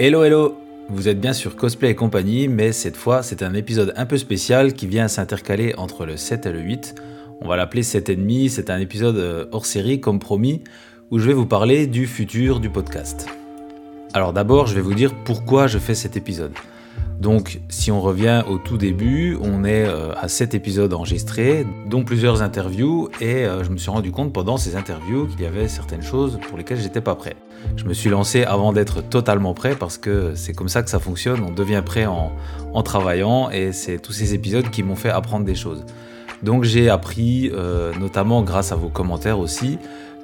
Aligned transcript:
Hello 0.00 0.22
hello 0.22 0.56
Vous 0.90 1.08
êtes 1.08 1.20
bien 1.20 1.32
sur 1.32 1.56
Cosplay 1.56 1.90
et 1.90 1.94
compagnie, 1.96 2.46
mais 2.46 2.70
cette 2.70 2.96
fois 2.96 3.24
c'est 3.24 3.42
un 3.42 3.52
épisode 3.52 3.92
un 3.96 4.06
peu 4.06 4.16
spécial 4.16 4.74
qui 4.74 4.86
vient 4.86 5.08
s'intercaler 5.08 5.74
entre 5.76 6.06
le 6.06 6.16
7 6.16 6.46
et 6.46 6.52
le 6.52 6.60
8. 6.60 6.94
On 7.40 7.48
va 7.48 7.56
l'appeler 7.56 7.82
7,5, 7.82 8.48
c'est 8.48 8.70
un 8.70 8.78
épisode 8.78 9.16
euh, 9.16 9.46
hors 9.50 9.66
série 9.66 10.00
comme 10.00 10.20
promis, 10.20 10.62
où 11.10 11.18
je 11.18 11.26
vais 11.26 11.32
vous 11.32 11.46
parler 11.46 11.88
du 11.88 12.06
futur 12.06 12.60
du 12.60 12.70
podcast. 12.70 13.26
Alors 14.14 14.32
d'abord 14.32 14.68
je 14.68 14.76
vais 14.76 14.80
vous 14.82 14.94
dire 14.94 15.16
pourquoi 15.24 15.66
je 15.66 15.78
fais 15.78 15.96
cet 15.96 16.16
épisode. 16.16 16.52
Donc 17.20 17.60
si 17.68 17.90
on 17.90 18.00
revient 18.00 18.44
au 18.48 18.58
tout 18.58 18.78
début, 18.78 19.36
on 19.42 19.64
est 19.64 19.84
euh, 19.84 20.12
à 20.20 20.28
7 20.28 20.54
épisodes 20.54 20.92
enregistrés, 20.92 21.66
dont 21.86 22.04
plusieurs 22.04 22.42
interviews, 22.42 23.08
et 23.20 23.44
euh, 23.44 23.64
je 23.64 23.70
me 23.70 23.76
suis 23.76 23.90
rendu 23.90 24.12
compte 24.12 24.32
pendant 24.32 24.56
ces 24.56 24.76
interviews 24.76 25.26
qu'il 25.26 25.40
y 25.40 25.46
avait 25.46 25.66
certaines 25.66 26.02
choses 26.02 26.38
pour 26.48 26.56
lesquelles 26.56 26.80
j'étais 26.80 27.00
pas 27.00 27.16
prêt. 27.16 27.34
Je 27.76 27.84
me 27.84 27.92
suis 27.92 28.08
lancé 28.08 28.44
avant 28.44 28.72
d'être 28.72 29.02
totalement 29.02 29.52
prêt 29.52 29.74
parce 29.74 29.98
que 29.98 30.34
c'est 30.36 30.52
comme 30.52 30.68
ça 30.68 30.84
que 30.84 30.90
ça 30.90 31.00
fonctionne, 31.00 31.40
on 31.42 31.50
devient 31.50 31.82
prêt 31.84 32.06
en, 32.06 32.30
travaillant 32.84 33.50
et 33.50 33.72
c'est 33.72 33.98
tous 33.98 34.12
ces 34.12 34.34
épisodes 34.34 34.70
qui 34.70 34.84
m'ont 34.84 34.94
fait 34.94 35.10
apprendre 35.10 35.44
des 35.44 35.56
choses. 35.56 35.84
Donc 36.44 36.62
j'ai 36.62 36.88
appris, 36.88 37.50
euh, 37.52 37.92
notamment 37.98 38.42
grâce 38.42 38.70
à 38.70 38.76
vos 38.76 38.88
commentaires 38.88 39.40
aussi, 39.40 39.78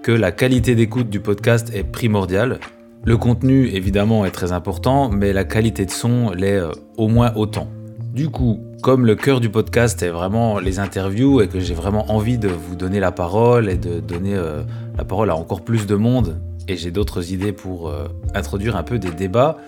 que 0.04 0.12
la 0.12 0.30
qualité 0.30 0.76
d'écoute 0.76 1.10
du 1.10 1.18
podcast 1.18 1.72
est 1.74 1.82
primordiale 1.82 2.60
le 3.06 3.18
contenu, 3.18 3.68
évidemment, 3.68 4.24
est 4.24 4.30
très 4.30 4.52
important, 4.52 5.10
mais 5.10 5.34
la 5.34 5.44
qualité 5.44 5.84
de 5.84 5.90
son 5.90 6.30
l'est 6.30 6.58
euh, 6.58 6.72
au 6.96 7.08
moins 7.08 7.32
autant. 7.34 7.68
Du 8.14 8.30
coup, 8.30 8.60
comme 8.82 9.04
le 9.04 9.14
cœur 9.14 9.40
du 9.40 9.50
podcast 9.50 10.02
est 10.02 10.08
vraiment 10.08 10.58
les 10.58 10.78
interviews 10.78 11.42
et 11.42 11.48
que 11.48 11.60
j'ai 11.60 11.74
vraiment 11.74 12.10
envie 12.10 12.38
de 12.38 12.48
vous 12.48 12.76
donner 12.76 13.00
la 13.00 13.12
parole 13.12 13.68
et 13.68 13.76
de 13.76 14.00
donner 14.00 14.34
euh, 14.34 14.62
la 14.96 15.04
parole 15.04 15.28
à 15.28 15.36
encore 15.36 15.60
plus 15.60 15.86
de 15.86 15.94
monde, 15.96 16.40
et 16.66 16.78
j'ai 16.78 16.90
d'autres 16.90 17.30
idées 17.30 17.52
pour 17.52 17.90
euh, 17.90 18.08
introduire 18.34 18.74
un 18.74 18.82
peu 18.82 18.98
des 18.98 19.10
débats, 19.10 19.58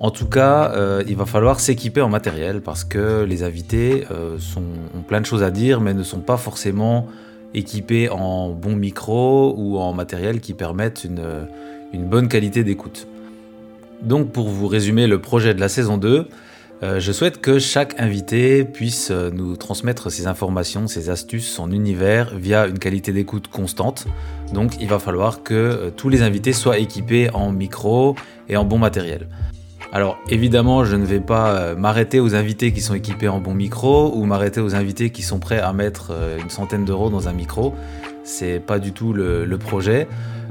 en 0.00 0.10
tout 0.10 0.26
cas, 0.26 0.74
il 1.06 1.16
va 1.16 1.24
falloir 1.24 1.58
s'équiper 1.58 2.02
en 2.02 2.10
matériel 2.10 2.60
parce 2.60 2.84
que 2.84 3.24
les 3.24 3.44
invités 3.44 4.04
ont 4.10 5.00
plein 5.00 5.22
de 5.22 5.24
choses 5.24 5.42
à 5.42 5.50
dire, 5.50 5.80
mais 5.80 5.94
ne 5.94 6.02
sont 6.02 6.20
pas 6.20 6.36
forcément 6.36 7.06
équipés 7.54 8.10
en 8.10 8.50
bon 8.50 8.76
micro 8.76 9.54
ou 9.56 9.78
en 9.78 9.94
matériel 9.94 10.40
qui 10.40 10.52
permettent 10.52 11.04
une 11.04 11.46
une 11.92 12.04
bonne 12.06 12.28
qualité 12.28 12.64
d'écoute. 12.64 13.06
Donc 14.02 14.32
pour 14.32 14.48
vous 14.48 14.66
résumer 14.66 15.06
le 15.06 15.20
projet 15.20 15.54
de 15.54 15.60
la 15.60 15.68
saison 15.68 15.96
2, 15.96 16.28
euh, 16.82 17.00
je 17.00 17.10
souhaite 17.10 17.40
que 17.40 17.58
chaque 17.58 17.98
invité 17.98 18.62
puisse 18.64 19.10
euh, 19.10 19.30
nous 19.30 19.56
transmettre 19.56 20.12
ses 20.12 20.26
informations, 20.26 20.86
ses 20.86 21.08
astuces, 21.08 21.48
son 21.48 21.72
univers 21.72 22.36
via 22.36 22.66
une 22.66 22.78
qualité 22.78 23.12
d'écoute 23.12 23.48
constante. 23.48 24.06
Donc 24.52 24.72
il 24.78 24.88
va 24.88 24.98
falloir 24.98 25.42
que 25.42 25.54
euh, 25.54 25.90
tous 25.90 26.10
les 26.10 26.20
invités 26.20 26.52
soient 26.52 26.78
équipés 26.78 27.30
en 27.32 27.50
micro 27.50 28.14
et 28.50 28.58
en 28.58 28.64
bon 28.64 28.76
matériel. 28.76 29.26
Alors 29.90 30.18
évidemment, 30.28 30.84
je 30.84 30.96
ne 30.96 31.06
vais 31.06 31.20
pas 31.20 31.74
m'arrêter 31.76 32.20
aux 32.20 32.34
invités 32.34 32.72
qui 32.72 32.82
sont 32.82 32.94
équipés 32.94 33.28
en 33.28 33.38
bon 33.38 33.54
micro 33.54 34.12
ou 34.14 34.26
m'arrêter 34.26 34.60
aux 34.60 34.74
invités 34.74 35.10
qui 35.10 35.22
sont 35.22 35.38
prêts 35.38 35.60
à 35.60 35.72
mettre 35.72 36.12
une 36.42 36.50
centaine 36.50 36.84
d'euros 36.84 37.08
dans 37.08 37.28
un 37.28 37.32
micro. 37.32 37.72
C'est 38.26 38.60
pas 38.60 38.78
du 38.78 38.92
tout 38.92 39.14
le 39.14 39.56
projet. 39.56 40.06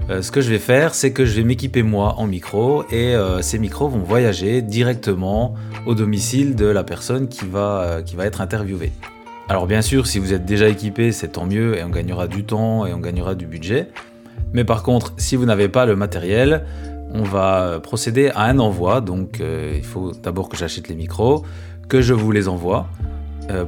Euh, 0.09 0.21
ce 0.21 0.31
que 0.31 0.39
je 0.39 0.49
vais 0.51 0.59
faire, 0.59 0.93
c'est 0.93 1.11
que 1.11 1.25
je 1.25 1.35
vais 1.35 1.43
m'équiper 1.43 1.81
moi 1.81 2.15
en 2.17 2.27
micro 2.27 2.83
et 2.91 3.15
euh, 3.15 3.41
ces 3.41 3.57
micros 3.57 3.89
vont 3.89 4.03
voyager 4.03 4.61
directement 4.61 5.55
au 5.87 5.95
domicile 5.95 6.55
de 6.55 6.67
la 6.67 6.83
personne 6.83 7.27
qui 7.27 7.45
va, 7.45 7.81
euh, 7.81 8.01
qui 8.03 8.15
va 8.15 8.25
être 8.25 8.39
interviewée. 8.39 8.91
Alors 9.49 9.65
bien 9.65 9.81
sûr, 9.81 10.05
si 10.05 10.19
vous 10.19 10.31
êtes 10.31 10.45
déjà 10.45 10.69
équipé, 10.69 11.11
c'est 11.11 11.29
tant 11.29 11.47
mieux 11.47 11.75
et 11.75 11.83
on 11.83 11.89
gagnera 11.89 12.27
du 12.27 12.43
temps 12.43 12.85
et 12.85 12.93
on 12.93 12.99
gagnera 12.99 13.33
du 13.33 13.47
budget. 13.47 13.89
Mais 14.53 14.63
par 14.63 14.83
contre, 14.83 15.13
si 15.17 15.35
vous 15.35 15.45
n'avez 15.45 15.69
pas 15.69 15.87
le 15.87 15.95
matériel, 15.95 16.65
on 17.11 17.23
va 17.23 17.79
procéder 17.81 18.29
à 18.35 18.43
un 18.43 18.59
envoi. 18.59 19.01
Donc 19.01 19.39
il 19.39 19.83
faut 19.83 20.11
d'abord 20.11 20.49
que 20.49 20.57
j'achète 20.57 20.87
les 20.87 20.95
micros, 20.95 21.43
que 21.89 22.01
je 22.01 22.13
vous 22.13 22.31
les 22.31 22.47
envoie 22.47 22.87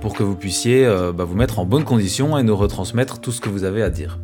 pour 0.02 0.14
que 0.14 0.24
vous 0.24 0.36
puissiez 0.36 0.86
bah, 1.16 1.24
vous 1.24 1.36
mettre 1.36 1.60
en 1.60 1.66
bonne 1.66 1.84
condition 1.84 2.38
et 2.38 2.44
nous 2.44 2.56
retransmettre 2.56 3.20
tout 3.20 3.32
ce 3.32 3.42
que 3.42 3.50
vous 3.50 3.64
avez 3.64 3.84
à 3.84 3.90
dire. 3.90 4.20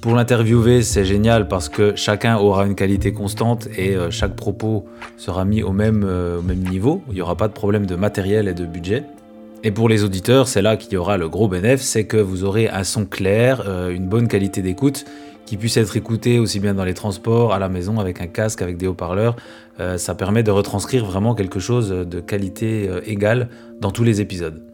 Pour 0.00 0.14
l'interviewer, 0.14 0.82
c'est 0.82 1.04
génial 1.04 1.48
parce 1.48 1.68
que 1.68 1.96
chacun 1.96 2.36
aura 2.36 2.66
une 2.66 2.76
qualité 2.76 3.12
constante 3.12 3.66
et 3.76 3.96
euh, 3.96 4.12
chaque 4.12 4.36
propos 4.36 4.86
sera 5.16 5.44
mis 5.44 5.64
au 5.64 5.72
même, 5.72 6.04
euh, 6.06 6.38
au 6.38 6.42
même 6.42 6.60
niveau. 6.60 7.02
Il 7.08 7.14
n'y 7.14 7.20
aura 7.20 7.34
pas 7.34 7.48
de 7.48 7.52
problème 7.52 7.84
de 7.84 7.96
matériel 7.96 8.46
et 8.46 8.54
de 8.54 8.64
budget. 8.64 9.02
Et 9.64 9.72
pour 9.72 9.88
les 9.88 10.04
auditeurs, 10.04 10.46
c'est 10.46 10.62
là 10.62 10.76
qu'il 10.76 10.92
y 10.92 10.96
aura 10.96 11.16
le 11.16 11.28
gros 11.28 11.48
bénéfice, 11.48 11.88
c'est 11.88 12.04
que 12.04 12.16
vous 12.16 12.44
aurez 12.44 12.68
un 12.68 12.84
son 12.84 13.06
clair, 13.06 13.64
euh, 13.66 13.90
une 13.90 14.06
bonne 14.06 14.28
qualité 14.28 14.62
d'écoute, 14.62 15.04
qui 15.46 15.56
puisse 15.56 15.76
être 15.76 15.96
écouté 15.96 16.38
aussi 16.38 16.60
bien 16.60 16.74
dans 16.74 16.84
les 16.84 16.94
transports, 16.94 17.52
à 17.52 17.58
la 17.58 17.68
maison, 17.68 17.98
avec 17.98 18.20
un 18.20 18.28
casque, 18.28 18.62
avec 18.62 18.76
des 18.76 18.86
haut-parleurs. 18.86 19.34
ça 19.96 20.14
permet 20.14 20.42
de 20.42 20.50
retranscrire 20.50 21.06
vraiment 21.06 21.34
quelque 21.34 21.58
chose 21.58 21.88
de 21.88 22.20
qualité 22.20 22.90
égale 23.06 23.48
dans 23.80 23.90
tous 23.90 24.04
les 24.04 24.20
épisodes. 24.20 24.67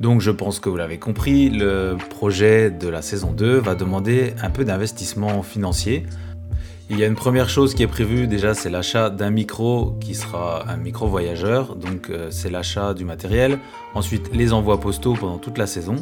Donc 0.00 0.20
je 0.20 0.30
pense 0.30 0.58
que 0.58 0.68
vous 0.68 0.76
l'avez 0.76 0.98
compris, 0.98 1.50
le 1.50 1.96
projet 2.10 2.70
de 2.70 2.88
la 2.88 3.00
saison 3.00 3.32
2 3.32 3.58
va 3.58 3.74
demander 3.74 4.34
un 4.42 4.50
peu 4.50 4.64
d'investissement 4.64 5.42
financier. 5.42 6.04
Il 6.90 6.98
y 6.98 7.04
a 7.04 7.06
une 7.06 7.14
première 7.14 7.48
chose 7.48 7.74
qui 7.74 7.82
est 7.82 7.88
prévue 7.88 8.26
déjà, 8.26 8.52
c'est 8.52 8.68
l'achat 8.68 9.08
d'un 9.08 9.30
micro 9.30 9.96
qui 10.00 10.14
sera 10.14 10.68
un 10.68 10.76
micro 10.76 11.06
voyageur, 11.06 11.76
donc 11.76 12.10
euh, 12.10 12.28
c'est 12.30 12.50
l'achat 12.50 12.92
du 12.92 13.04
matériel. 13.04 13.58
Ensuite 13.94 14.30
les 14.34 14.52
envois 14.52 14.80
postaux 14.80 15.14
pendant 15.14 15.38
toute 15.38 15.56
la 15.56 15.66
saison. 15.66 15.96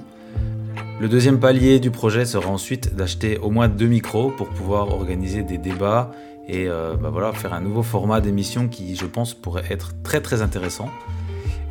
Le 0.99 1.09
deuxième 1.09 1.39
palier 1.39 1.79
du 1.79 1.91
projet 1.91 2.25
sera 2.25 2.49
ensuite 2.49 2.97
d'acheter 2.97 3.39
au 3.39 3.51
moins 3.51 3.69
deux 3.69 3.87
micros 3.87 4.31
pour 4.31 4.49
pouvoir 4.49 4.89
organiser 4.91 5.43
des 5.43 5.59
débats 5.59 6.11
et 6.49 6.67
euh, 6.69 6.95
bah 6.95 7.13
faire 7.35 7.53
un 7.53 7.61
nouveau 7.61 7.83
format 7.83 8.21
d'émission 8.21 8.69
qui 8.69 8.97
je 8.97 9.07
pense 9.07 9.35
pourrait 9.35 9.65
être 9.71 9.93
très 10.03 10.21
très 10.21 10.43
intéressant. 10.43 10.91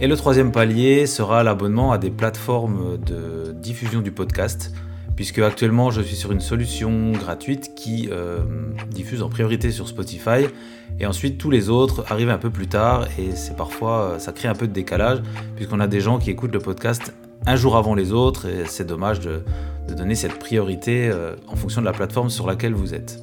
Et 0.02 0.08
le 0.08 0.18
troisième 0.18 0.52
palier 0.52 1.06
sera 1.06 1.44
l'abonnement 1.44 1.92
à 1.92 2.00
des 2.00 2.10
plateformes 2.10 2.98
de 2.98 3.52
diffusion 3.52 4.02
du 4.02 4.12
podcast, 4.12 4.74
puisque 5.16 5.38
actuellement 5.38 5.92
je 5.92 6.02
suis 6.02 6.16
sur 6.16 6.32
une 6.32 6.40
solution 6.40 7.12
gratuite 7.12 7.76
qui 7.76 8.10
euh, 8.12 8.40
diffuse 8.90 9.22
en 9.22 9.30
priorité 9.30 9.70
sur 9.70 9.88
Spotify, 9.88 10.48
et 11.00 11.06
ensuite 11.06 11.38
tous 11.38 11.52
les 11.52 11.70
autres 11.70 12.04
arrivent 12.10 12.32
un 12.32 12.40
peu 12.40 12.50
plus 12.50 12.66
tard, 12.66 13.10
et 13.20 13.36
c'est 13.36 13.56
parfois 13.56 14.16
ça 14.18 14.32
crée 14.32 14.48
un 14.48 14.56
peu 14.56 14.66
de 14.68 14.74
décalage, 14.74 15.20
puisqu'on 15.56 15.80
a 15.80 15.86
des 15.86 16.02
gens 16.02 16.18
qui 16.18 16.32
écoutent 16.32 16.54
le 16.54 16.60
podcast 16.60 17.14
un 17.46 17.56
jour 17.56 17.78
avant 17.78 17.94
les 17.94 18.12
autres, 18.12 18.48
et 18.48 18.66
c'est 18.66 18.88
dommage 18.88 19.20
de, 19.20 19.44
donner 19.96 20.16
cette 20.16 20.40
priorité 20.40 21.10
euh, 21.12 21.36
en 21.48 21.56
fonction 21.56 21.80
de 21.80 21.86
la 21.86 21.92
plateforme 21.92 22.32
sur 22.32 22.48
laquelle 22.48 22.74
vous 22.74 22.96
êtes. 22.96 23.22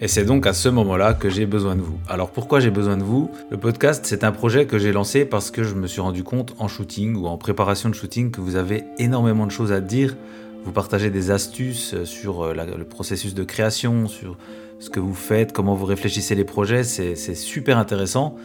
Et 0.00 0.06
c'est 0.06 0.24
donc 0.24 0.46
à 0.46 0.52
ce 0.52 0.68
moment-là 0.68 1.12
que 1.12 1.28
j'ai 1.28 1.44
besoin 1.44 1.74
de 1.74 1.80
vous. 1.80 1.98
Alors 2.08 2.30
pourquoi 2.30 2.60
j'ai 2.60 2.70
besoin 2.70 2.96
de 2.96 3.02
vous? 3.02 3.32
Le 3.50 3.56
podcast, 3.56 4.04
c'est 4.06 4.22
un 4.22 4.30
projet 4.30 4.64
que 4.64 4.78
j'ai 4.78 4.92
lancé 4.92 5.24
parce 5.24 5.50
que 5.50 5.64
je 5.64 5.74
me 5.74 5.88
suis 5.88 6.00
rendu 6.00 6.22
compte 6.22 6.54
en 6.60 6.68
shooting 6.68 7.16
ou 7.16 7.26
en 7.26 7.36
préparation 7.36 7.88
de 7.88 7.94
shooting 7.94 8.30
que 8.30 8.40
vous 8.40 8.54
avez 8.54 8.84
énormément 8.98 9.44
de 9.44 9.50
choses 9.50 9.72
à 9.72 9.80
dire. 9.80 10.16
Vous 10.64 10.70
partagez 10.70 11.10
des 11.10 11.32
astuces 11.32 12.04
sur 12.04 12.42
euh, 12.42 12.54
le 12.54 12.84
processus 12.84 13.34
de 13.34 13.42
création, 13.42 14.06
sur 14.06 14.38
ce 14.78 14.88
que 14.88 15.00
vous 15.00 15.14
faites, 15.14 15.52
comment 15.52 15.74
vous 15.74 15.86
réfléchissez 15.86 16.36
les 16.36 16.44
projets. 16.44 16.84
C'est 16.84 17.34
super 17.34 17.76
intéressant. 17.76 18.36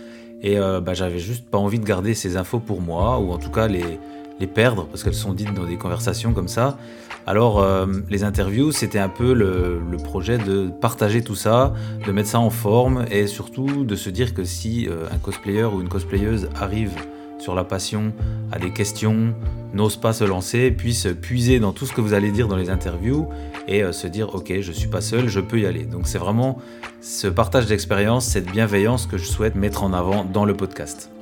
Et 0.42 0.58
euh, 0.58 0.82
bah, 0.82 0.96
j'avais 0.96 1.20
juste 1.20 1.46
pas 1.46 1.60
envie 1.60 1.80
de 1.80 1.86
garder 1.86 2.16
ces 2.16 2.36
infos 2.36 2.60
pour 2.60 2.82
moi, 2.82 3.20
ou 3.20 3.32
en 3.32 3.38
tout 3.38 3.52
cas 3.52 3.68
les, 3.68 4.00
les 4.40 4.48
perdre, 4.48 4.86
parce 4.88 5.04
qu'elles 5.04 5.14
sont 5.14 5.34
dites 5.34 5.54
dans 5.54 5.66
des 5.66 5.78
conversations 5.78 6.34
comme 6.34 6.48
ça. 6.48 6.78
Alors, 7.26 7.62
euh, 7.62 7.86
les 8.10 8.24
interviews, 8.24 8.72
c'était 8.72 9.00
un 9.00 9.10
peu 9.10 9.34
le, 9.34 9.80
projet 10.04 10.38
de 10.38 10.70
partager 10.82 11.22
tout 11.22 11.36
ça, 11.36 11.74
de 12.06 12.12
mettre 12.12 12.30
ça 12.30 12.40
en 12.40 12.50
forme 12.50 13.06
et 13.10 13.28
surtout 13.28 13.86
de 13.86 13.96
se 13.96 14.10
dire 14.10 14.34
que 14.34 14.44
si 14.44 14.88
euh, 14.88 15.06
un 15.12 15.18
cosplayer 15.18 15.64
ou 15.64 15.80
une 15.80 15.88
cosplayeuse 15.88 16.50
arrive 16.60 16.92
sur 17.40 17.56
la 17.56 17.64
passion, 17.64 18.14
a 18.52 18.60
des 18.60 18.72
questions, 18.72 19.34
n'ose 19.74 19.98
pas 19.98 20.14
se 20.14 20.24
lancer, 20.24 20.72
puisse 20.72 21.08
puiser 21.22 21.60
dans 21.60 21.72
tout 21.72 21.86
ce 21.86 21.94
que 21.94 22.02
vous 22.02 22.14
allez 22.14 22.32
dire 22.32 22.48
dans 22.48 22.58
les 22.58 22.70
interviews 22.70 23.28
et 23.68 23.84
euh, 23.84 23.92
se 23.92 24.08
dire 24.08 24.36
ok, 24.36 24.60
je 24.60 24.72
suis 24.72 24.90
pas 24.90 25.02
seul, 25.02 25.28
je 25.30 25.40
peux 25.40 25.60
y 25.60 25.66
aller. 25.66 25.86
Donc 25.86 26.08
c'est 26.08 26.18
vraiment 26.18 26.60
ce 27.02 27.28
partage 27.28 27.66
d'expérience, 27.66 28.26
cette 28.26 28.52
bienveillance 28.52 29.08
que 29.08 29.18
je 29.18 29.26
souhaite 29.26 29.56
mettre 29.56 29.84
en 29.84 29.94
avant 29.94 30.26
dans 30.26 30.46
le 30.46 30.56
podcast. 30.56 31.13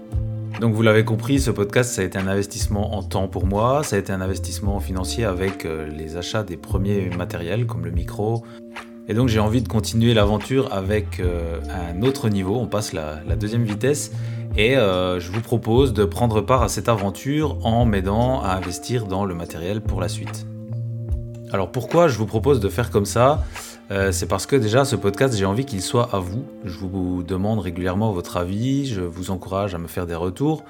Donc 0.62 0.76
vous 0.76 0.84
l'avez 0.84 1.04
compris, 1.04 1.40
ce 1.40 1.50
podcast, 1.50 1.92
ça 1.92 2.04
a 2.04 2.06
été 2.06 2.20
un 2.20 2.28
investissement 2.28 2.96
en 2.96 3.02
temps 3.02 3.28
pour 3.28 3.48
moi, 3.48 3.82
ça 3.84 3.96
a 3.96 4.00
été 4.00 4.14
un 4.14 4.22
investissement 4.22 4.80
financier 4.80 5.26
avec 5.26 5.66
euh, 5.66 5.88
les 5.88 6.18
achats 6.18 6.44
des 6.44 6.56
premiers 6.56 7.10
matériels 7.18 7.66
comme 7.66 7.84
le 7.84 7.90
micro. 7.90 8.46
Et 9.08 9.16
donc 9.16 9.28
j'ai 9.28 9.40
envie 9.40 9.64
de 9.64 9.68
continuer 9.68 10.14
l'aventure 10.14 10.72
avec 10.72 11.20
euh, 11.20 11.60
un 11.90 12.04
autre 12.04 12.30
niveau, 12.30 12.58
on 12.58 12.68
passe 12.68 12.94
la, 12.94 13.24
deuxième 13.36 13.64
vitesse. 13.64 14.12
Et 14.56 14.78
euh, 14.78 15.20
je 15.20 15.32
vous 15.32 15.42
propose 15.42 15.94
de 15.94 16.06
prendre 16.06 16.42
part 16.42 16.62
à 16.62 16.70
cette 16.70 16.90
aventure 16.90 17.58
en 17.66 17.86
m'aidant 17.86 18.44
à 18.44 18.56
investir 18.56 19.08
dans 19.08 19.26
le 19.26 19.34
matériel 19.34 19.82
pour 19.82 20.00
la 20.00 20.10
suite. 20.10 20.46
Alors 21.54 21.70
pourquoi 21.70 22.08
je 22.08 22.18
vous 22.18 22.26
propose 22.26 22.62
de 22.62 22.70
faire 22.70 22.90
comme 22.92 23.06
ça? 23.06 23.44
Euh, 23.92 24.14
c'est 24.14 24.26
parce 24.26 24.46
que 24.46 24.56
déjà 24.56 24.86
ce 24.86 24.96
podcast, 24.96 25.36
j'ai 25.36 25.46
envie 25.46 25.66
qu'il 25.66 25.82
soit 25.82 26.10
à 26.14 26.20
vous. 26.20 26.46
Je 26.64 26.78
vous 26.78 27.24
demande 27.24 27.60
régulièrement 27.60 28.14
votre 28.14 28.38
avis, 28.38 28.86
je 28.86 29.02
vous 29.02 29.32
encourage 29.32 29.76
à 29.76 29.78
me 29.78 29.88
faire 29.88 30.08
des 30.08 30.16
retours. 30.16 30.64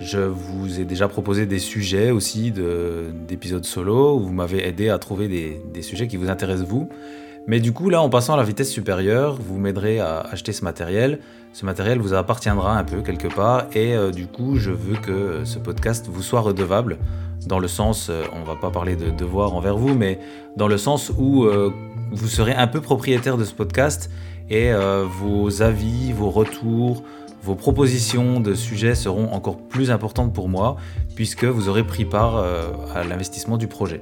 Je 0.00 0.18
vous 0.18 0.80
ai 0.80 0.84
déjà 0.84 1.08
proposé 1.08 1.46
des 1.46 1.58
sujets 1.58 2.10
aussi 2.10 2.52
d'épisodes 3.26 3.64
solo 3.64 4.16
où 4.16 4.20
vous 4.20 4.32
m'avez 4.32 4.68
aidé 4.68 4.90
à 4.90 4.98
trouver 4.98 5.28
des, 5.28 5.82
sujets 5.82 6.06
qui 6.06 6.18
vous 6.18 6.28
intéressent 6.28 6.68
vous. 6.68 6.90
Mais 7.46 7.58
du 7.58 7.72
coup, 7.72 7.88
là, 7.88 8.02
en 8.02 8.10
passant 8.10 8.34
à 8.34 8.36
la 8.36 8.42
vitesse 8.42 8.70
supérieure, 8.70 9.38
vous 9.40 9.58
m'aiderez 9.58 9.98
à 9.98 10.20
acheter 10.20 10.52
ce 10.52 10.62
matériel. 10.62 11.20
Ce 11.54 11.64
matériel 11.64 11.98
vous 11.98 12.12
appartiendra 12.12 12.78
un 12.78 12.84
peu 12.84 13.00
quelque 13.00 13.28
part 13.28 13.66
et 13.72 13.96
euh, 13.96 14.10
du 14.10 14.26
coup, 14.26 14.56
je 14.56 14.70
veux 14.70 14.96
que 14.96 15.44
ce 15.44 15.58
podcast 15.58 16.06
vous 16.08 16.22
soit 16.22 16.42
redevable 16.42 16.98
dans 17.48 17.58
le 17.58 17.66
sens, 17.66 18.08
euh, 18.10 18.22
on 18.34 18.44
va 18.44 18.54
pas 18.54 18.70
parler 18.70 18.94
de 18.94 19.10
devoir 19.10 19.54
envers 19.54 19.76
vous, 19.76 19.94
mais 19.94 20.20
dans 20.56 20.68
le 20.68 20.78
sens 20.78 21.10
où 21.18 21.44
euh, 21.44 21.72
vous 22.12 22.28
serez 22.28 22.52
un 22.52 22.66
peu 22.66 22.80
propriétaire 22.80 23.36
de 23.36 23.44
ce 23.44 23.54
podcast 23.54 24.10
et 24.50 24.72
vos 25.20 25.60
avis, 25.60 26.10
vos 26.12 26.30
retours, 26.30 27.02
vos 27.42 27.54
propositions 27.54 28.40
de 28.40 28.54
sujets 28.54 28.94
seront 28.94 29.30
encore 29.30 29.58
plus 29.58 29.90
importantes 29.90 30.32
pour 30.32 30.48
moi 30.48 30.78
puisque 31.16 31.44
vous 31.44 31.68
aurez 31.68 31.84
pris 31.84 32.06
part 32.06 32.42
à 32.94 33.04
l'investissement 33.04 33.58
du 33.58 33.66
projet. 33.66 34.00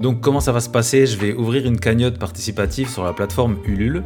Donc 0.00 0.22
comment 0.22 0.40
ça 0.40 0.52
va 0.52 0.60
se 0.60 0.70
passer? 0.70 1.04
Je 1.04 1.18
vais 1.18 1.34
ouvrir 1.34 1.66
une 1.66 1.78
cagnotte 1.78 2.18
participative 2.18 2.88
sur 2.88 3.04
la 3.04 3.12
plateforme 3.12 3.58
Ulule. 3.66 4.04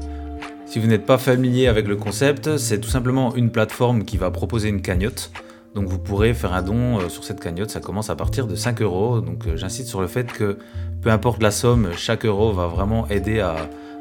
Si 0.66 0.78
vous 0.78 0.88
n'êtes 0.88 1.06
pas 1.06 1.18
familier 1.18 1.68
avec 1.68 1.86
le 1.86 1.94
concept, 1.94 2.56
c'est 2.56 2.80
tout 2.80 2.90
simplement 2.90 3.34
une 3.36 3.50
plateforme 3.50 4.04
qui 4.04 4.16
va 4.16 4.32
proposer 4.32 4.68
une 4.68 4.82
cagnotte. 4.82 5.30
Donc 5.75 5.87
vous 5.87 5.99
pourrez 5.99 6.34
faire 6.34 6.52
un 6.52 6.62
don 6.62 6.99
euh, 6.99 7.08
sur 7.08 7.22
cette 7.22 7.40
cagnotte, 7.40 7.70
ça 7.70 7.81
commence 7.81 8.11
à 8.11 8.17
partir 8.17 8.46
de 8.46 8.55
5 8.55 8.82
euros. 8.82 9.20
Donc 9.20 9.46
euh, 9.46 9.56
j'insiste 9.56 9.88
sur 9.88 10.00
le 10.00 10.08
fait 10.08 10.32
que 10.32 10.58
peu 11.00 11.11
importe 11.11 11.43
la 11.43 11.50
somme, 11.50 11.90
chaque 11.96 12.25
euro 12.25 12.52
va 12.52 12.67
vraiment 12.67 13.08
aider 13.08 13.40
à, 13.40 13.56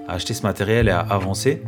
à 0.07 0.13
acheter 0.13 0.33
ce 0.33 0.43
matériel 0.43 0.87
et 0.87 0.91
à 0.91 0.99
avancer. 0.99 1.61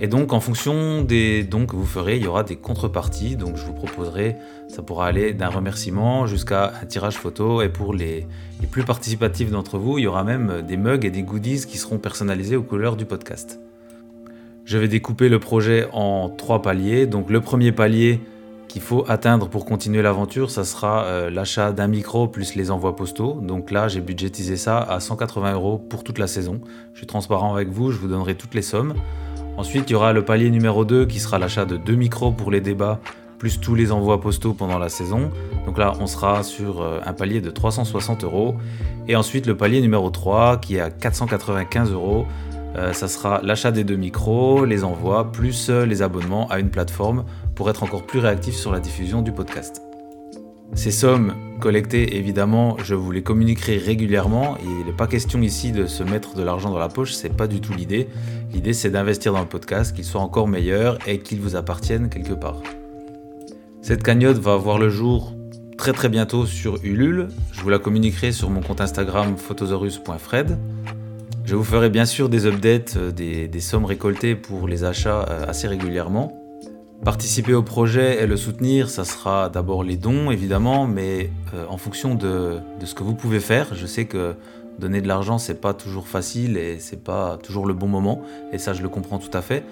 Et 0.00 0.08
donc 0.08 0.32
en 0.32 0.40
fonction 0.40 1.02
des 1.02 1.44
dons 1.44 1.64
que 1.64 1.76
vous 1.76 1.86
ferez, 1.86 2.16
il 2.16 2.24
y 2.24 2.26
aura 2.26 2.42
des 2.42 2.56
contreparties. 2.56 3.36
Donc 3.36 3.56
je 3.56 3.64
vous 3.64 3.72
proposerai, 3.72 4.36
ça 4.66 4.82
pourra 4.82 5.06
aller 5.06 5.32
d'un 5.32 5.48
remerciement 5.48 6.26
jusqu'à 6.26 6.72
un 6.82 6.86
tirage 6.86 7.14
photo. 7.14 7.62
Et 7.62 7.68
pour 7.68 7.94
les, 7.94 8.26
plus 8.70 8.84
participatifs 8.84 9.50
d'entre 9.50 9.78
vous, 9.78 9.98
il 9.98 10.02
y 10.02 10.06
aura 10.08 10.24
même 10.24 10.62
des 10.62 10.76
mugs 10.76 11.04
et 11.04 11.10
des 11.10 11.22
goodies 11.22 11.66
qui 11.66 11.78
seront 11.78 11.98
personnalisés 11.98 12.56
aux 12.56 12.62
couleurs 12.62 12.96
du 12.96 13.04
podcast. 13.04 13.60
Je 14.64 14.78
vais 14.78 14.88
découper 14.88 15.28
le 15.28 15.38
projet 15.38 15.86
en 15.92 16.28
trois 16.30 16.62
paliers. 16.62 17.06
Donc 17.06 17.30
le 17.30 17.40
premier 17.40 17.70
palier 17.70 18.20
qu'il 18.72 18.80
faut 18.80 19.04
atteindre 19.06 19.50
pour 19.50 19.66
continuer 19.66 20.00
l'aventure, 20.00 20.50
ça 20.50 20.64
sera 20.64 21.04
euh, 21.04 21.28
l'achat 21.28 21.72
d'un 21.72 21.88
micro 21.88 22.26
plus 22.26 22.54
les 22.54 22.70
envois 22.70 22.96
postaux. 22.96 23.38
Donc 23.42 23.70
là, 23.70 23.86
j'ai 23.86 24.00
budgétisé 24.00 24.56
ça 24.56 24.78
à 24.78 24.98
180 24.98 25.52
euros 25.52 25.76
pour 25.76 26.02
toute 26.02 26.18
la 26.18 26.26
saison. 26.26 26.58
Je 26.94 26.98
suis 27.00 27.06
transparent 27.06 27.54
avec 27.54 27.68
vous, 27.68 27.92
je 27.92 27.98
vous 27.98 28.08
donnerai 28.08 28.34
toutes 28.34 28.54
les 28.54 28.62
sommes. 28.62 28.94
Ensuite, 29.58 29.90
il 29.90 29.92
y 29.92 29.96
aura 29.96 30.14
le 30.14 30.24
palier 30.24 30.48
numéro 30.48 30.86
2 30.86 31.04
qui 31.04 31.20
sera 31.20 31.38
l'achat 31.38 31.66
de 31.66 31.76
deux 31.76 31.96
micros 31.96 32.32
pour 32.32 32.50
les 32.50 32.62
débats, 32.62 32.98
plus 33.36 33.60
tous 33.60 33.74
les 33.74 33.92
envois 33.92 34.22
postaux 34.22 34.54
pendant 34.54 34.78
la 34.78 34.88
saison. 34.88 35.30
Donc 35.66 35.76
là, 35.76 35.92
on 36.00 36.06
sera 36.06 36.42
sur 36.42 36.80
euh, 36.80 36.98
un 37.04 37.12
palier 37.12 37.42
de 37.42 37.50
360 37.50 38.24
euros. 38.24 38.54
Et 39.06 39.16
ensuite, 39.16 39.46
le 39.46 39.54
palier 39.54 39.82
numéro 39.82 40.08
3 40.08 40.56
qui 40.56 40.76
est 40.76 40.80
à 40.80 40.88
495 40.88 41.92
euros. 41.92 42.24
Euh, 42.76 42.92
ça 42.92 43.08
sera 43.08 43.40
l'achat 43.42 43.70
des 43.70 43.84
deux 43.84 43.96
micros, 43.96 44.64
les 44.64 44.84
envois, 44.84 45.30
plus 45.30 45.68
euh, 45.68 45.84
les 45.84 46.02
abonnements 46.02 46.48
à 46.48 46.58
une 46.58 46.70
plateforme 46.70 47.24
pour 47.54 47.68
être 47.68 47.82
encore 47.82 48.06
plus 48.06 48.18
réactif 48.18 48.54
sur 48.54 48.72
la 48.72 48.80
diffusion 48.80 49.20
du 49.20 49.32
podcast. 49.32 49.82
Ces 50.74 50.90
sommes 50.90 51.34
collectées, 51.60 52.16
évidemment, 52.16 52.78
je 52.82 52.94
vous 52.94 53.10
les 53.10 53.22
communiquerai 53.22 53.76
régulièrement. 53.76 54.56
Il 54.62 54.86
n'est 54.86 54.96
pas 54.96 55.06
question 55.06 55.42
ici 55.42 55.70
de 55.70 55.86
se 55.86 56.02
mettre 56.02 56.34
de 56.34 56.42
l'argent 56.42 56.70
dans 56.70 56.78
la 56.78 56.88
poche, 56.88 57.12
c'est 57.12 57.36
pas 57.36 57.46
du 57.46 57.60
tout 57.60 57.74
l'idée. 57.74 58.08
L'idée, 58.54 58.72
c'est 58.72 58.90
d'investir 58.90 59.34
dans 59.34 59.40
le 59.40 59.46
podcast, 59.46 59.94
qu'il 59.94 60.04
soit 60.04 60.22
encore 60.22 60.48
meilleur 60.48 60.98
et 61.06 61.18
qu'il 61.18 61.40
vous 61.40 61.56
appartienne 61.56 62.08
quelque 62.08 62.32
part. 62.32 62.62
Cette 63.82 64.02
cagnotte 64.02 64.38
va 64.38 64.56
voir 64.56 64.78
le 64.78 64.88
jour 64.88 65.34
très 65.76 65.92
très 65.92 66.08
bientôt 66.08 66.46
sur 66.46 66.78
Ulule. 66.84 67.28
Je 67.52 67.60
vous 67.60 67.68
la 67.68 67.78
communiquerai 67.78 68.32
sur 68.32 68.48
mon 68.48 68.60
compte 68.60 68.80
Instagram 68.80 69.36
photosaurus.fred. 69.36 70.56
Je 71.52 71.56
vous 71.58 71.64
ferai 71.64 71.90
bien 71.90 72.06
sûr 72.06 72.30
des 72.30 72.46
updates 72.46 72.96
euh, 72.96 73.10
des, 73.12 73.60
sommes 73.60 73.84
récoltées 73.84 74.34
pour 74.34 74.66
les 74.66 74.84
achats 74.84 75.26
euh, 75.28 75.44
assez 75.46 75.68
régulièrement. 75.68 76.32
Participer 77.04 77.52
au 77.52 77.62
projet 77.62 78.22
et 78.22 78.26
le 78.26 78.38
soutenir, 78.38 78.88
ça 78.88 79.04
sera 79.04 79.50
d'abord 79.50 79.84
les 79.84 79.98
dons 79.98 80.30
évidemment, 80.30 80.86
mais 80.86 81.28
euh, 81.52 81.66
en 81.68 81.76
fonction 81.76 82.14
de, 82.14 82.60
ce 82.82 82.94
que 82.94 83.02
vous 83.02 83.14
pouvez 83.14 83.38
faire. 83.38 83.74
Je 83.74 83.84
sais 83.84 84.06
que 84.06 84.34
donner 84.78 85.02
de 85.02 85.08
l'argent 85.08 85.36
c'est 85.36 85.60
pas 85.60 85.74
toujours 85.74 86.08
facile 86.08 86.56
et 86.56 86.78
c'est 86.78 87.04
pas 87.04 87.36
toujours 87.36 87.66
le 87.66 87.74
bon 87.74 87.86
moment, 87.86 88.22
et 88.50 88.56
ça 88.56 88.72
je 88.72 88.80
le 88.80 88.88
comprends 88.88 89.18
tout 89.18 89.36
à 89.36 89.42
fait. 89.42 89.62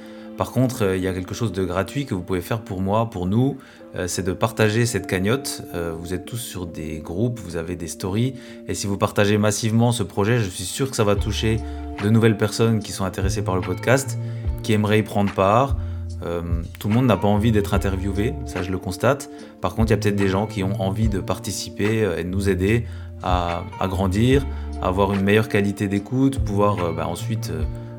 Par 0.40 0.52
contre, 0.52 0.86
euh, 0.86 0.96
il 0.96 1.02
y 1.02 1.06
a 1.06 1.12
quelque 1.12 1.34
chose 1.34 1.52
de 1.52 1.62
gratuit 1.64 2.06
que 2.06 2.14
vous 2.14 2.22
pouvez 2.22 2.40
faire 2.40 2.62
pour 2.62 2.80
moi, 2.80 3.10
pour 3.10 3.26
nous, 3.26 3.58
euh, 3.94 4.06
c'est 4.08 4.22
de 4.22 4.32
partager 4.32 4.86
cette 4.86 5.06
cagnotte. 5.06 5.60
vous 5.98 6.14
êtes 6.14 6.24
tous 6.24 6.38
sur 6.38 6.64
des 6.64 7.00
groupes, 7.00 7.38
vous 7.40 7.56
avez 7.58 7.76
des 7.76 7.88
stories, 7.88 8.32
et 8.66 8.72
si 8.72 8.86
vous 8.86 8.96
partagez 8.96 9.36
massivement 9.36 9.92
ce 9.92 10.02
projet, 10.02 10.38
je 10.38 10.48
suis 10.48 10.64
sûr 10.64 10.88
que 10.88 10.96
ça 10.96 11.04
va 11.04 11.14
toucher 11.14 11.58
de 12.02 12.08
nouvelles 12.08 12.38
personnes 12.38 12.80
qui 12.80 12.90
sont 12.92 13.04
intéressées 13.04 13.42
par 13.42 13.54
le 13.54 13.60
podcast, 13.60 14.18
qui 14.62 14.72
aimeraient 14.72 15.00
y 15.00 15.02
prendre 15.02 15.30
part. 15.30 15.76
Euh, 16.22 16.40
tout 16.78 16.88
le 16.88 16.94
monde 16.94 17.06
n'a 17.06 17.18
pas 17.18 17.28
envie 17.28 17.52
d'être 17.52 17.74
interviewé, 17.74 18.32
ça 18.46 18.62
je 18.62 18.70
le 18.70 18.78
constate. 18.78 19.30
Par 19.60 19.74
contre, 19.74 19.88
il 19.88 19.90
y 19.90 19.94
a 19.94 19.96
peut-être 19.98 20.16
des 20.16 20.28
gens 20.28 20.46
qui 20.46 20.62
ont 20.62 20.80
envie 20.80 21.10
de 21.10 21.20
participer 21.20 22.02
euh, 22.02 22.18
et 22.18 22.24
de 22.24 22.28
nous 22.30 22.48
aider 22.48 22.86
à, 23.22 23.64
grandir, 23.82 24.46
à 24.80 24.88
avoir 24.88 25.12
une 25.12 25.22
meilleure 25.22 25.50
qualité 25.50 25.88
d'écoute, 25.88 26.38
pouvoir 26.38 26.82
euh, 26.82 26.92
bah, 26.92 27.06
ensuite 27.06 27.52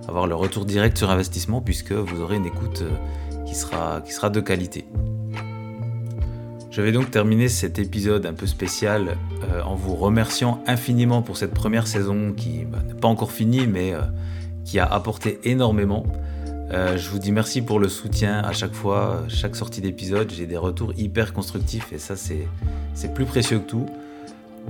avoir 0.07 0.27
le 0.27 0.35
retour 0.35 0.65
direct 0.65 0.97
sur 0.97 1.09
investissement 1.09 1.61
puisque 1.61 1.91
vous 1.91 2.21
aurez 2.21 2.37
une 2.37 2.45
écoute 2.45 2.83
qui, 3.45 3.55
sera, 3.55 4.01
qui 4.01 4.13
sera 4.13 4.29
de 4.29 4.39
qualité. 4.39 4.85
Je 6.69 6.81
vais 6.81 6.91
donc 6.91 7.11
terminer 7.11 7.49
cet 7.49 7.79
épisode 7.79 8.25
un 8.25 8.33
peu 8.33 8.47
spécial 8.47 9.17
en 9.65 9.75
vous 9.75 9.95
remerciant 9.95 10.63
infiniment 10.67 11.21
pour 11.21 11.35
cette 11.35 11.53
première 11.53 11.85
saison 11.85 12.31
qui 12.31 12.63
bah, 12.63 12.79
n'est 12.87 12.93
pas 12.93 13.09
encore 13.09 13.33
finie 13.33 13.67
mais 13.67 13.93
qui 14.63 14.79
a 14.79 14.85
apporté 14.85 15.39
énormément. 15.43 16.05
Euh, 16.71 16.95
je 16.97 17.09
vous 17.09 17.19
dis 17.19 17.33
merci 17.33 17.61
pour 17.61 17.79
le 17.79 17.89
soutien 17.89 18.39
à 18.39 18.53
chaque 18.53 18.73
fois, 18.73 19.23
chaque 19.27 19.55
sortie 19.55 19.81
d'épisode. 19.81 20.31
J'ai 20.31 20.45
des 20.45 20.57
retours 20.57 20.93
hyper 20.97 21.33
constructifs 21.33 21.91
et 21.91 21.97
ça, 21.97 22.15
c'est 22.15 23.13
plus 23.13 23.25
précieux 23.25 23.59
que 23.59 23.67
tout. 23.67 23.85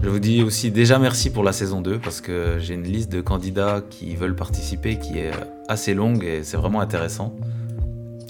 Je 0.03 0.09
vous 0.09 0.19
dis 0.19 0.41
aussi 0.43 0.71
déjà 0.71 0.97
merci 0.97 1.29
pour 1.29 1.43
la 1.43 1.53
saison 1.53 1.81
2 1.81 1.99
parce 1.99 2.21
que 2.21 2.57
j'ai 2.59 2.73
une 2.73 2.83
liste 2.83 3.11
de 3.11 3.21
candidats 3.21 3.81
qui 3.89 4.15
veulent 4.15 4.35
participer 4.35 4.97
qui 4.97 5.19
est 5.19 5.31
assez 5.67 5.93
longue 5.93 6.23
et 6.23 6.43
c'est 6.43 6.57
vraiment 6.57 6.81
intéressant. 6.81 7.35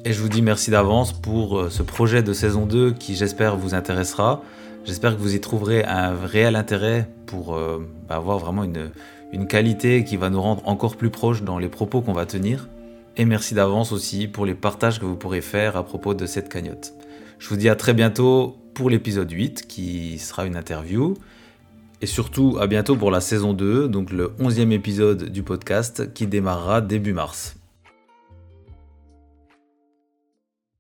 Et 0.04 0.14
je 0.14 0.20
vous 0.20 0.30
dis 0.30 0.42
merci 0.42 0.72
d'avance 0.72 1.14
pour 1.14 1.60
euh, 1.60 1.70
ce 1.70 1.84
projet 1.84 2.24
de 2.24 2.34
saison 2.34 2.66
2 2.66 2.94
qui 2.94 3.16
j'espère 3.16 3.56
vous 3.56 3.76
intéressera. 3.76 4.42
J'espère 4.84 5.16
que 5.16 5.22
vous 5.22 5.36
y 5.36 5.40
trouverez 5.40 5.84
un 5.84 6.16
réel 6.26 6.56
intérêt 6.56 7.08
pour 7.28 7.56
euh, 7.56 7.88
bah, 8.10 8.16
avoir 8.16 8.40
vraiment 8.40 8.64
une, 8.64 8.90
une 9.32 9.48
qualité 9.48 10.04
qui 10.04 10.18
va 10.18 10.30
nous 10.30 10.42
rendre 10.42 10.68
encore 10.68 10.98
plus 10.98 11.10
proches 11.10 11.44
dans 11.44 11.60
les 11.60 11.70
propos 11.70 12.02
qu'on 12.02 12.14
va 12.14 12.26
tenir. 12.26 12.68
Et 13.16 13.26
merci 13.26 13.54
d'avance 13.54 13.92
aussi 13.92 14.28
pour 14.28 14.46
les 14.46 14.56
partages 14.56 15.00
que 15.00 15.06
vous 15.06 15.16
pourrez 15.16 15.42
faire 15.42 15.78
à 15.78 15.84
propos 15.84 16.14
de 16.14 16.26
cette 16.26 16.50
cagnotte. 16.50 16.94
Je 17.40 17.48
vous 17.50 17.58
dis 17.58 17.70
à 17.70 17.76
très 17.76 17.94
bientôt 17.94 18.58
pour 18.74 18.90
l'épisode 18.90 19.32
8 19.32 19.68
qui 19.68 20.18
sera 20.18 20.46
une 20.46 20.56
interview. 20.56 21.16
Et 22.02 22.08
surtout 22.08 22.58
à 22.60 22.66
bientôt 22.66 22.96
pour 22.96 23.12
la 23.12 23.22
saison 23.22 23.54
2, 23.54 23.88
donc 23.88 24.12
le 24.12 24.30
11e 24.40 24.72
épisode 24.72 25.30
du 25.30 25.44
podcast 25.44 26.14
qui 26.14 26.26
démarrera 26.26 26.82
début 26.82 27.14
mars. 27.14 27.61